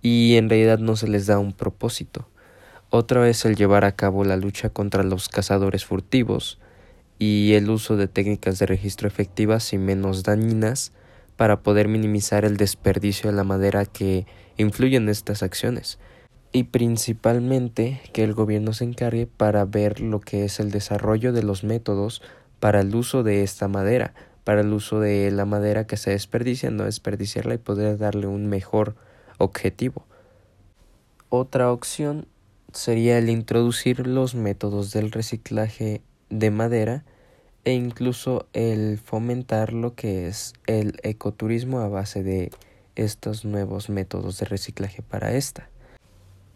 y 0.02 0.36
en 0.36 0.50
realidad 0.50 0.80
no 0.80 0.98
se 0.98 1.08
les 1.08 1.26
da 1.26 1.40
un 1.40 1.54
propósito. 1.54 2.28
Otra 2.90 3.30
es 3.30 3.46
el 3.46 3.56
llevar 3.56 3.86
a 3.86 3.94
cabo 3.94 4.26
la 4.26 4.36
lucha 4.36 4.70
contra 4.70 5.04
los 5.04 5.30
cazadores 5.30 5.86
furtivos 5.86 6.60
y 7.18 7.54
el 7.54 7.70
uso 7.70 7.96
de 7.96 8.10
técnicas 8.10 8.60
de 8.60 8.66
registro 8.66 9.08
efectivas 9.08 9.72
y 9.72 9.78
menos 9.78 10.24
dañinas 10.24 10.92
para 11.38 11.62
poder 11.62 11.88
minimizar 11.88 12.44
el 12.44 12.58
desperdicio 12.58 13.30
de 13.30 13.38
la 13.38 13.46
madera 13.46 13.86
que 13.86 14.26
influye 14.58 14.98
en 14.98 15.08
estas 15.08 15.44
acciones 15.44 15.98
y 16.58 16.64
principalmente 16.64 18.02
que 18.14 18.24
el 18.24 18.34
gobierno 18.34 18.74
se 18.74 18.84
encargue 18.84 19.28
para 19.28 19.64
ver 19.66 20.00
lo 20.00 20.20
que 20.20 20.44
es 20.44 20.60
el 20.60 20.72
desarrollo 20.72 21.32
de 21.32 21.44
los 21.44 21.64
métodos 21.64 22.24
para 22.60 22.82
el 22.82 22.96
uso 22.96 23.22
de 23.22 23.44
esta 23.44 23.68
madera, 23.68 24.16
para 24.44 24.62
el 24.62 24.74
uso 24.74 25.00
de 25.00 25.30
la 25.30 25.46
madera 25.46 25.86
que 25.86 25.98
se 25.98 26.10
desperdicia, 26.10 26.72
no 26.72 26.86
desperdiciarla 26.86 27.54
y 27.54 27.60
poder 27.60 28.00
darle 28.00 28.26
un 28.26 28.48
mejor 28.48 28.96
objetivo. 29.38 30.08
Otra 31.30 31.72
opción 31.72 32.28
sería 32.74 33.20
el 33.20 33.30
introducir 33.30 34.08
los 34.08 34.34
métodos 34.34 34.92
del 34.92 35.12
reciclaje 35.12 36.02
de 36.32 36.50
madera 36.50 37.06
e 37.66 37.74
incluso 37.74 38.48
el 38.54 38.98
fomentar 38.98 39.74
lo 39.74 39.94
que 39.94 40.28
es 40.28 40.54
el 40.66 41.00
ecoturismo 41.04 41.82
a 41.82 41.88
base 41.88 42.24
de 42.24 42.50
estos 42.96 43.46
nuevos 43.46 43.92
métodos 43.92 44.40
de 44.40 44.48
reciclaje 44.48 45.04
para 45.04 45.34
esta. 45.34 45.70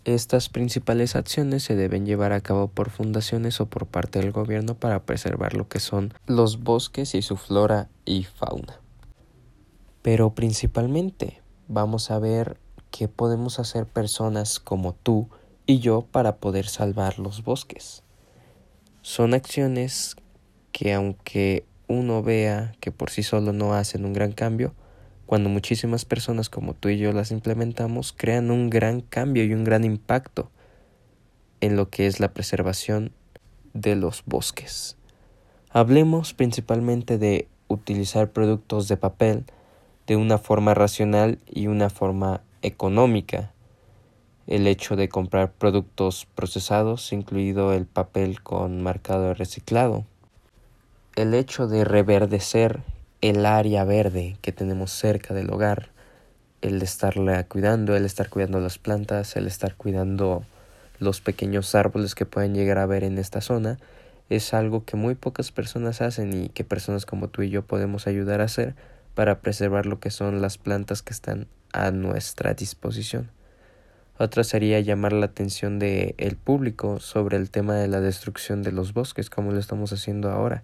Estas 0.04 0.50
principales 0.50 1.16
acciones 1.16 1.62
se 1.64 1.76
deben 1.76 2.08
llevar 2.08 2.34
a 2.34 2.42
cabo 2.42 2.68
por 2.68 2.90
fundaciones 2.90 3.62
o 3.62 3.68
por 3.68 3.86
parte 3.86 4.20
del 4.20 4.32
gobierno 4.32 4.74
para 4.74 5.04
preservar 5.04 5.54
lo 5.54 5.68
que 5.68 5.80
son 5.80 6.12
los 6.26 6.64
bosques 6.64 7.14
y 7.14 7.22
su 7.22 7.38
flora 7.38 7.88
y 8.04 8.24
fauna. 8.24 8.80
Pero 10.02 10.34
principalmente 10.34 11.44
vamos 11.68 12.10
a 12.10 12.18
ver 12.18 12.58
qué 12.90 13.08
podemos 13.08 13.60
hacer 13.60 13.86
personas 13.86 14.60
como 14.60 14.94
tú 14.94 15.30
y 15.68 15.80
yo 15.80 16.02
para 16.02 16.38
poder 16.38 16.68
salvar 16.68 17.20
los 17.20 17.44
bosques. 17.44 18.02
Son 19.04 19.36
acciones 19.36 20.16
que 20.72 20.96
aunque 20.96 21.66
uno 21.88 22.24
vea 22.24 22.74
que 22.80 22.92
por 22.92 23.12
sí 23.12 23.22
solo 23.22 23.54
no 23.54 23.76
hacen 23.76 24.06
un 24.06 24.14
gran 24.14 24.32
cambio, 24.32 24.74
cuando 25.32 25.48
muchísimas 25.48 26.04
personas 26.04 26.50
como 26.50 26.74
tú 26.74 26.90
y 26.90 26.98
yo 26.98 27.14
las 27.14 27.32
implementamos, 27.32 28.12
crean 28.12 28.52
un 28.52 28.70
gran 28.70 29.00
cambio 29.00 29.46
y 29.46 29.54
un 29.54 29.64
gran 29.64 29.86
impacto 29.86 30.52
en 31.62 31.78
lo 31.78 31.90
que 31.90 32.06
es 32.06 32.20
la 32.20 32.34
preservación 32.34 33.14
de 33.74 33.96
los 33.96 34.24
bosques. 34.26 34.98
Hablemos 35.70 36.34
principalmente 36.34 37.18
de 37.18 37.48
utilizar 37.70 38.32
productos 38.32 38.90
de 38.90 38.98
papel 38.98 39.46
de 40.06 40.18
una 40.18 40.38
forma 40.38 40.74
racional 40.74 41.40
y 41.50 41.68
una 41.68 41.90
forma 41.90 42.42
económica. 42.62 43.54
El 44.48 44.68
hecho 44.68 44.98
de 44.98 45.08
comprar 45.08 45.54
productos 45.54 46.28
procesados, 46.36 47.14
incluido 47.14 47.72
el 47.72 47.86
papel 47.86 48.44
con 48.44 48.84
marcado 48.84 49.34
reciclado. 49.34 50.04
El 51.16 51.34
hecho 51.34 51.68
de 51.68 51.86
reverdecer 51.86 52.82
el 53.22 53.46
área 53.46 53.84
verde 53.84 54.36
que 54.42 54.52
tenemos 54.52 54.92
cerca 54.92 55.36
del 55.36 55.52
hogar, 55.52 55.90
el 56.62 56.82
estarla 56.82 57.44
cuidando, 57.44 57.96
el 57.96 58.04
estar 58.04 58.30
cuidando 58.30 58.60
las 58.60 58.80
plantas, 58.80 59.36
el 59.36 59.46
estar 59.46 59.76
cuidando 59.76 60.44
los 60.98 61.22
pequeños 61.22 61.76
árboles 61.76 62.16
que 62.16 62.26
pueden 62.26 62.56
llegar 62.56 62.80
a 62.80 62.88
ver 62.88 63.04
en 63.04 63.20
esta 63.20 63.42
zona, 63.42 63.78
es 64.30 64.56
algo 64.56 64.86
que 64.86 64.98
muy 64.98 65.14
pocas 65.14 65.52
personas 65.52 66.02
hacen 66.02 66.34
y 66.34 66.50
que 66.50 66.64
personas 66.64 67.06
como 67.06 67.28
tú 67.28 67.44
y 67.44 67.52
yo 67.52 67.62
podemos 67.62 68.08
ayudar 68.08 68.42
a 68.42 68.46
hacer 68.46 68.74
para 69.14 69.40
preservar 69.40 69.86
lo 69.86 70.00
que 70.00 70.10
son 70.10 70.42
las 70.42 70.58
plantas 70.58 71.04
que 71.04 71.14
están 71.14 71.48
a 71.74 71.92
nuestra 71.92 72.56
disposición. 72.56 73.30
Otra 74.18 74.44
sería 74.44 74.80
llamar 74.80 75.14
la 75.14 75.28
atención 75.28 75.78
del 75.78 76.16
el 76.18 76.38
público 76.38 77.00
sobre 77.00 77.38
el 77.38 77.52
tema 77.52 77.76
de 77.76 77.88
la 77.88 78.02
destrucción 78.02 78.64
de 78.64 78.72
los 78.72 78.94
bosques, 78.94 79.30
como 79.30 79.52
lo 79.52 79.60
estamos 79.60 79.94
haciendo 79.94 80.32
ahora 80.32 80.64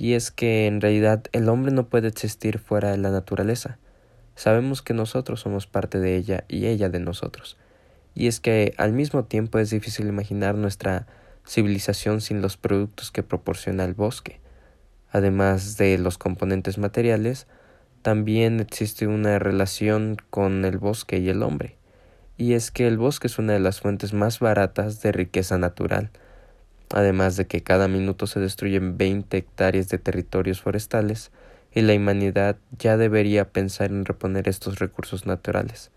y 0.00 0.14
es 0.14 0.30
que 0.30 0.66
en 0.66 0.80
realidad 0.80 1.24
el 1.32 1.46
hombre 1.50 1.72
no 1.72 1.90
puede 1.90 2.08
existir 2.08 2.58
fuera 2.58 2.90
de 2.90 2.96
la 2.96 3.10
naturaleza. 3.10 3.76
Sabemos 4.34 4.80
que 4.80 4.94
nosotros 4.94 5.40
somos 5.40 5.66
parte 5.66 5.98
de 5.98 6.16
ella 6.16 6.44
y 6.48 6.68
ella 6.68 6.88
de 6.88 7.00
nosotros. 7.00 7.58
Y 8.14 8.26
es 8.26 8.40
que 8.40 8.72
al 8.78 8.94
mismo 8.94 9.24
tiempo 9.24 9.58
es 9.58 9.68
difícil 9.68 10.08
imaginar 10.08 10.54
nuestra 10.54 11.06
civilización 11.46 12.22
sin 12.22 12.40
los 12.40 12.56
productos 12.56 13.10
que 13.10 13.22
proporciona 13.22 13.84
el 13.84 13.92
bosque. 13.92 14.40
Además 15.10 15.76
de 15.76 15.98
los 15.98 16.16
componentes 16.16 16.78
materiales, 16.78 17.46
también 18.00 18.58
existe 18.58 19.06
una 19.06 19.38
relación 19.38 20.16
con 20.30 20.64
el 20.64 20.78
bosque 20.78 21.18
y 21.18 21.28
el 21.28 21.42
hombre. 21.42 21.76
Y 22.38 22.54
es 22.54 22.70
que 22.70 22.86
el 22.86 22.96
bosque 22.96 23.26
es 23.26 23.38
una 23.38 23.52
de 23.52 23.60
las 23.60 23.82
fuentes 23.82 24.14
más 24.14 24.38
baratas 24.38 25.02
de 25.02 25.12
riqueza 25.12 25.58
natural, 25.58 26.08
además 26.92 27.36
de 27.36 27.46
que 27.46 27.62
cada 27.62 27.88
minuto 27.88 28.26
se 28.26 28.40
destruyen 28.40 28.96
20 28.96 29.36
hectáreas 29.36 29.88
de 29.88 29.98
territorios 29.98 30.60
forestales 30.60 31.30
y 31.72 31.82
la 31.82 31.94
humanidad 31.94 32.56
ya 32.78 32.96
debería 32.96 33.50
pensar 33.50 33.90
en 33.90 34.04
reponer 34.04 34.48
estos 34.48 34.78
recursos 34.78 35.26
naturales, 35.26 35.90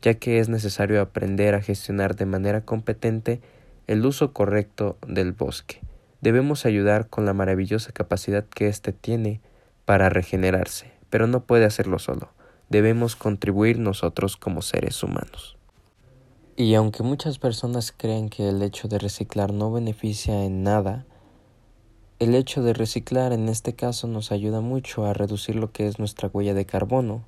ya 0.00 0.14
que 0.14 0.38
es 0.38 0.48
necesario 0.48 1.00
aprender 1.00 1.54
a 1.54 1.62
gestionar 1.62 2.16
de 2.16 2.26
manera 2.26 2.62
competente 2.62 3.40
el 3.86 4.04
uso 4.06 4.32
correcto 4.32 4.96
del 5.06 5.32
bosque. 5.32 5.80
Debemos 6.20 6.66
ayudar 6.66 7.08
con 7.08 7.26
la 7.26 7.34
maravillosa 7.34 7.92
capacidad 7.92 8.44
que 8.44 8.68
éste 8.68 8.92
tiene 8.92 9.40
para 9.84 10.08
regenerarse, 10.08 10.92
pero 11.10 11.26
no 11.26 11.44
puede 11.44 11.64
hacerlo 11.64 11.98
solo. 11.98 12.32
Debemos 12.68 13.16
contribuir 13.16 13.78
nosotros 13.78 14.36
como 14.36 14.62
seres 14.62 15.02
humanos. 15.02 15.57
Y 16.60 16.74
aunque 16.74 17.04
muchas 17.04 17.38
personas 17.38 17.94
creen 17.96 18.30
que 18.30 18.48
el 18.48 18.60
hecho 18.62 18.88
de 18.88 18.98
reciclar 18.98 19.52
no 19.52 19.70
beneficia 19.70 20.42
en 20.42 20.64
nada, 20.64 21.06
el 22.18 22.34
hecho 22.34 22.64
de 22.64 22.72
reciclar 22.72 23.32
en 23.32 23.48
este 23.48 23.74
caso 23.76 24.08
nos 24.08 24.32
ayuda 24.32 24.60
mucho 24.60 25.06
a 25.06 25.12
reducir 25.14 25.54
lo 25.54 25.70
que 25.70 25.86
es 25.86 26.00
nuestra 26.00 26.28
huella 26.32 26.54
de 26.54 26.66
carbono, 26.66 27.24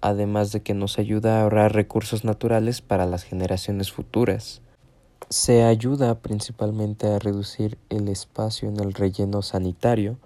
además 0.00 0.52
de 0.52 0.62
que 0.62 0.72
nos 0.72 0.98
ayuda 0.98 1.36
a 1.36 1.42
ahorrar 1.42 1.74
recursos 1.74 2.24
naturales 2.24 2.80
para 2.80 3.04
las 3.04 3.24
generaciones 3.24 3.92
futuras. 3.92 4.62
Se 5.28 5.62
ayuda 5.62 6.20
principalmente 6.20 7.08
a 7.08 7.18
reducir 7.18 7.76
el 7.90 8.08
espacio 8.08 8.70
en 8.70 8.80
el 8.80 8.94
relleno 8.94 9.42
sanitario 9.42 10.16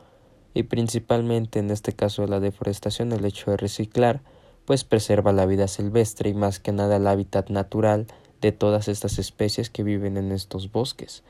y 0.55 0.63
principalmente 0.63 1.59
en 1.59 1.73
este 1.73 1.95
caso 1.95 2.29
la 2.29 2.39
deforestación 2.39 3.11
el 3.11 3.25
hecho 3.25 3.51
de 3.51 3.57
reciclar 3.57 4.23
pues 4.71 4.85
preserva 4.85 5.33
la 5.33 5.47
vida 5.47 5.67
silvestre 5.67 6.31
y 6.31 6.35
más 6.35 6.61
que 6.61 6.71
nada 6.71 6.99
el 6.99 7.09
hábitat 7.09 7.51
natural 7.51 8.07
de 8.41 8.53
todas 8.53 8.87
estas 8.87 9.19
especies 9.19 9.69
que 9.69 9.83
viven 9.83 10.17
en 10.17 10.31
estos 10.31 10.71
bosques. 10.71 11.25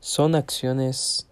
Son 0.00 0.34
acciones 0.34 1.28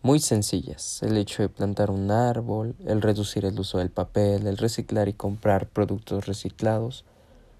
muy 0.00 0.20
sencillas, 0.20 1.02
el 1.02 1.18
hecho 1.18 1.42
de 1.42 1.50
plantar 1.50 1.90
un 1.90 2.10
árbol, 2.10 2.74
el 2.86 3.02
reducir 3.02 3.44
el 3.44 3.60
uso 3.60 3.76
del 3.76 3.90
papel, 3.90 4.46
el 4.46 4.56
reciclar 4.56 5.08
y 5.08 5.12
comprar 5.12 5.68
productos 5.68 6.24
reciclados. 6.24 7.04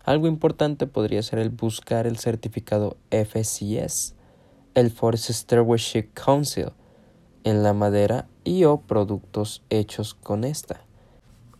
Algo 0.02 0.26
importante 0.26 0.86
podría 0.86 1.22
ser 1.22 1.40
el 1.40 1.50
buscar 1.50 2.06
el 2.06 2.16
certificado 2.16 2.96
FSCS, 3.10 4.14
el 4.72 4.90
Forest 4.90 5.32
Stewardship 5.32 6.14
Council, 6.14 6.70
en 7.44 7.62
la 7.62 7.74
madera 7.74 8.26
y 8.42 8.64
o 8.64 8.80
productos 8.80 9.60
hechos 9.68 10.14
con 10.14 10.44
esta 10.44 10.80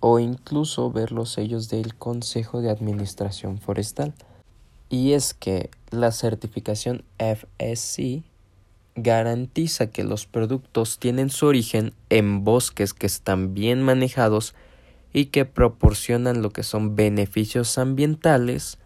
o 0.07 0.19
incluso 0.19 0.93
ver 0.93 1.12
los 1.12 1.31
sellos 1.31 1.71
del 1.71 1.95
Consejo 1.95 2.61
de 2.61 2.69
Administración 2.69 3.57
Forestal. 3.57 4.12
Y 4.90 5.12
es 5.14 5.33
que 5.33 5.71
la 5.90 6.12
certificación 6.12 7.05
FSC 7.17 8.23
garantiza 8.97 9.87
que 9.87 10.05
los 10.05 10.27
productos 10.27 10.99
tienen 10.99 11.31
su 11.31 11.47
origen 11.47 11.95
en 12.11 12.45
bosques 12.45 12.93
que 12.93 13.07
están 13.07 13.55
bien 13.55 13.81
manejados 13.81 14.55
y 15.14 15.27
que 15.27 15.47
proporcionan 15.47 16.43
lo 16.43 16.51
que 16.51 16.64
son 16.64 16.97
beneficios 16.97 17.79
ambientales, 17.79 18.77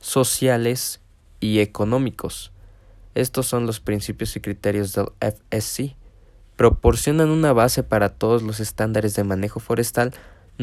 sociales 0.00 1.02
y 1.38 1.58
económicos. 1.58 2.50
Estos 3.14 3.46
son 3.46 3.66
los 3.66 3.80
principios 3.80 4.36
y 4.36 4.40
criterios 4.40 4.94
del 4.94 5.08
FSC. 5.20 5.96
Proporcionan 6.56 7.28
una 7.28 7.52
base 7.52 7.82
para 7.82 8.08
todos 8.08 8.42
los 8.42 8.58
estándares 8.58 9.14
de 9.16 9.24
manejo 9.24 9.60
forestal 9.60 10.14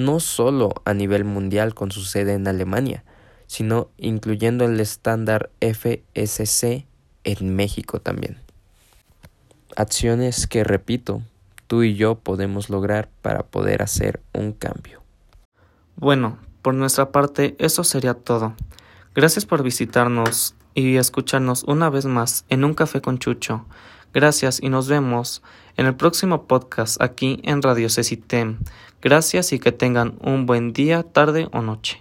no 0.05 0.19
solo 0.19 0.73
a 0.85 0.93
nivel 0.93 1.25
mundial 1.25 1.73
con 1.73 1.91
su 1.91 2.01
sede 2.01 2.33
en 2.33 2.47
Alemania, 2.47 3.03
sino 3.47 3.89
incluyendo 3.97 4.65
el 4.65 4.79
estándar 4.79 5.49
FSC 5.59 6.85
en 7.23 7.55
México 7.55 7.99
también. 7.99 8.37
Acciones 9.75 10.47
que, 10.47 10.63
repito, 10.63 11.21
tú 11.67 11.83
y 11.83 11.95
yo 11.95 12.15
podemos 12.15 12.69
lograr 12.69 13.09
para 13.21 13.43
poder 13.43 13.81
hacer 13.81 14.21
un 14.33 14.53
cambio. 14.53 15.01
Bueno, 15.95 16.37
por 16.61 16.73
nuestra 16.73 17.11
parte 17.11 17.55
eso 17.59 17.83
sería 17.83 18.13
todo. 18.13 18.53
Gracias 19.15 19.45
por 19.45 19.63
visitarnos 19.63 20.55
y 20.73 20.97
escucharnos 20.97 21.63
una 21.63 21.89
vez 21.89 22.05
más 22.05 22.45
en 22.49 22.63
Un 22.63 22.73
Café 22.73 23.01
con 23.01 23.19
Chucho. 23.19 23.65
Gracias 24.13 24.61
y 24.61 24.69
nos 24.69 24.87
vemos 24.87 25.43
en 25.77 25.85
el 25.85 25.95
próximo 25.95 26.47
podcast 26.47 27.01
aquí 27.01 27.39
en 27.43 27.61
Radio 27.61 27.89
Cecitem. 27.89 28.59
Gracias 29.01 29.53
y 29.53 29.59
que 29.59 29.71
tengan 29.71 30.17
un 30.21 30.45
buen 30.45 30.73
día, 30.73 31.03
tarde 31.03 31.47
o 31.53 31.61
noche. 31.61 31.99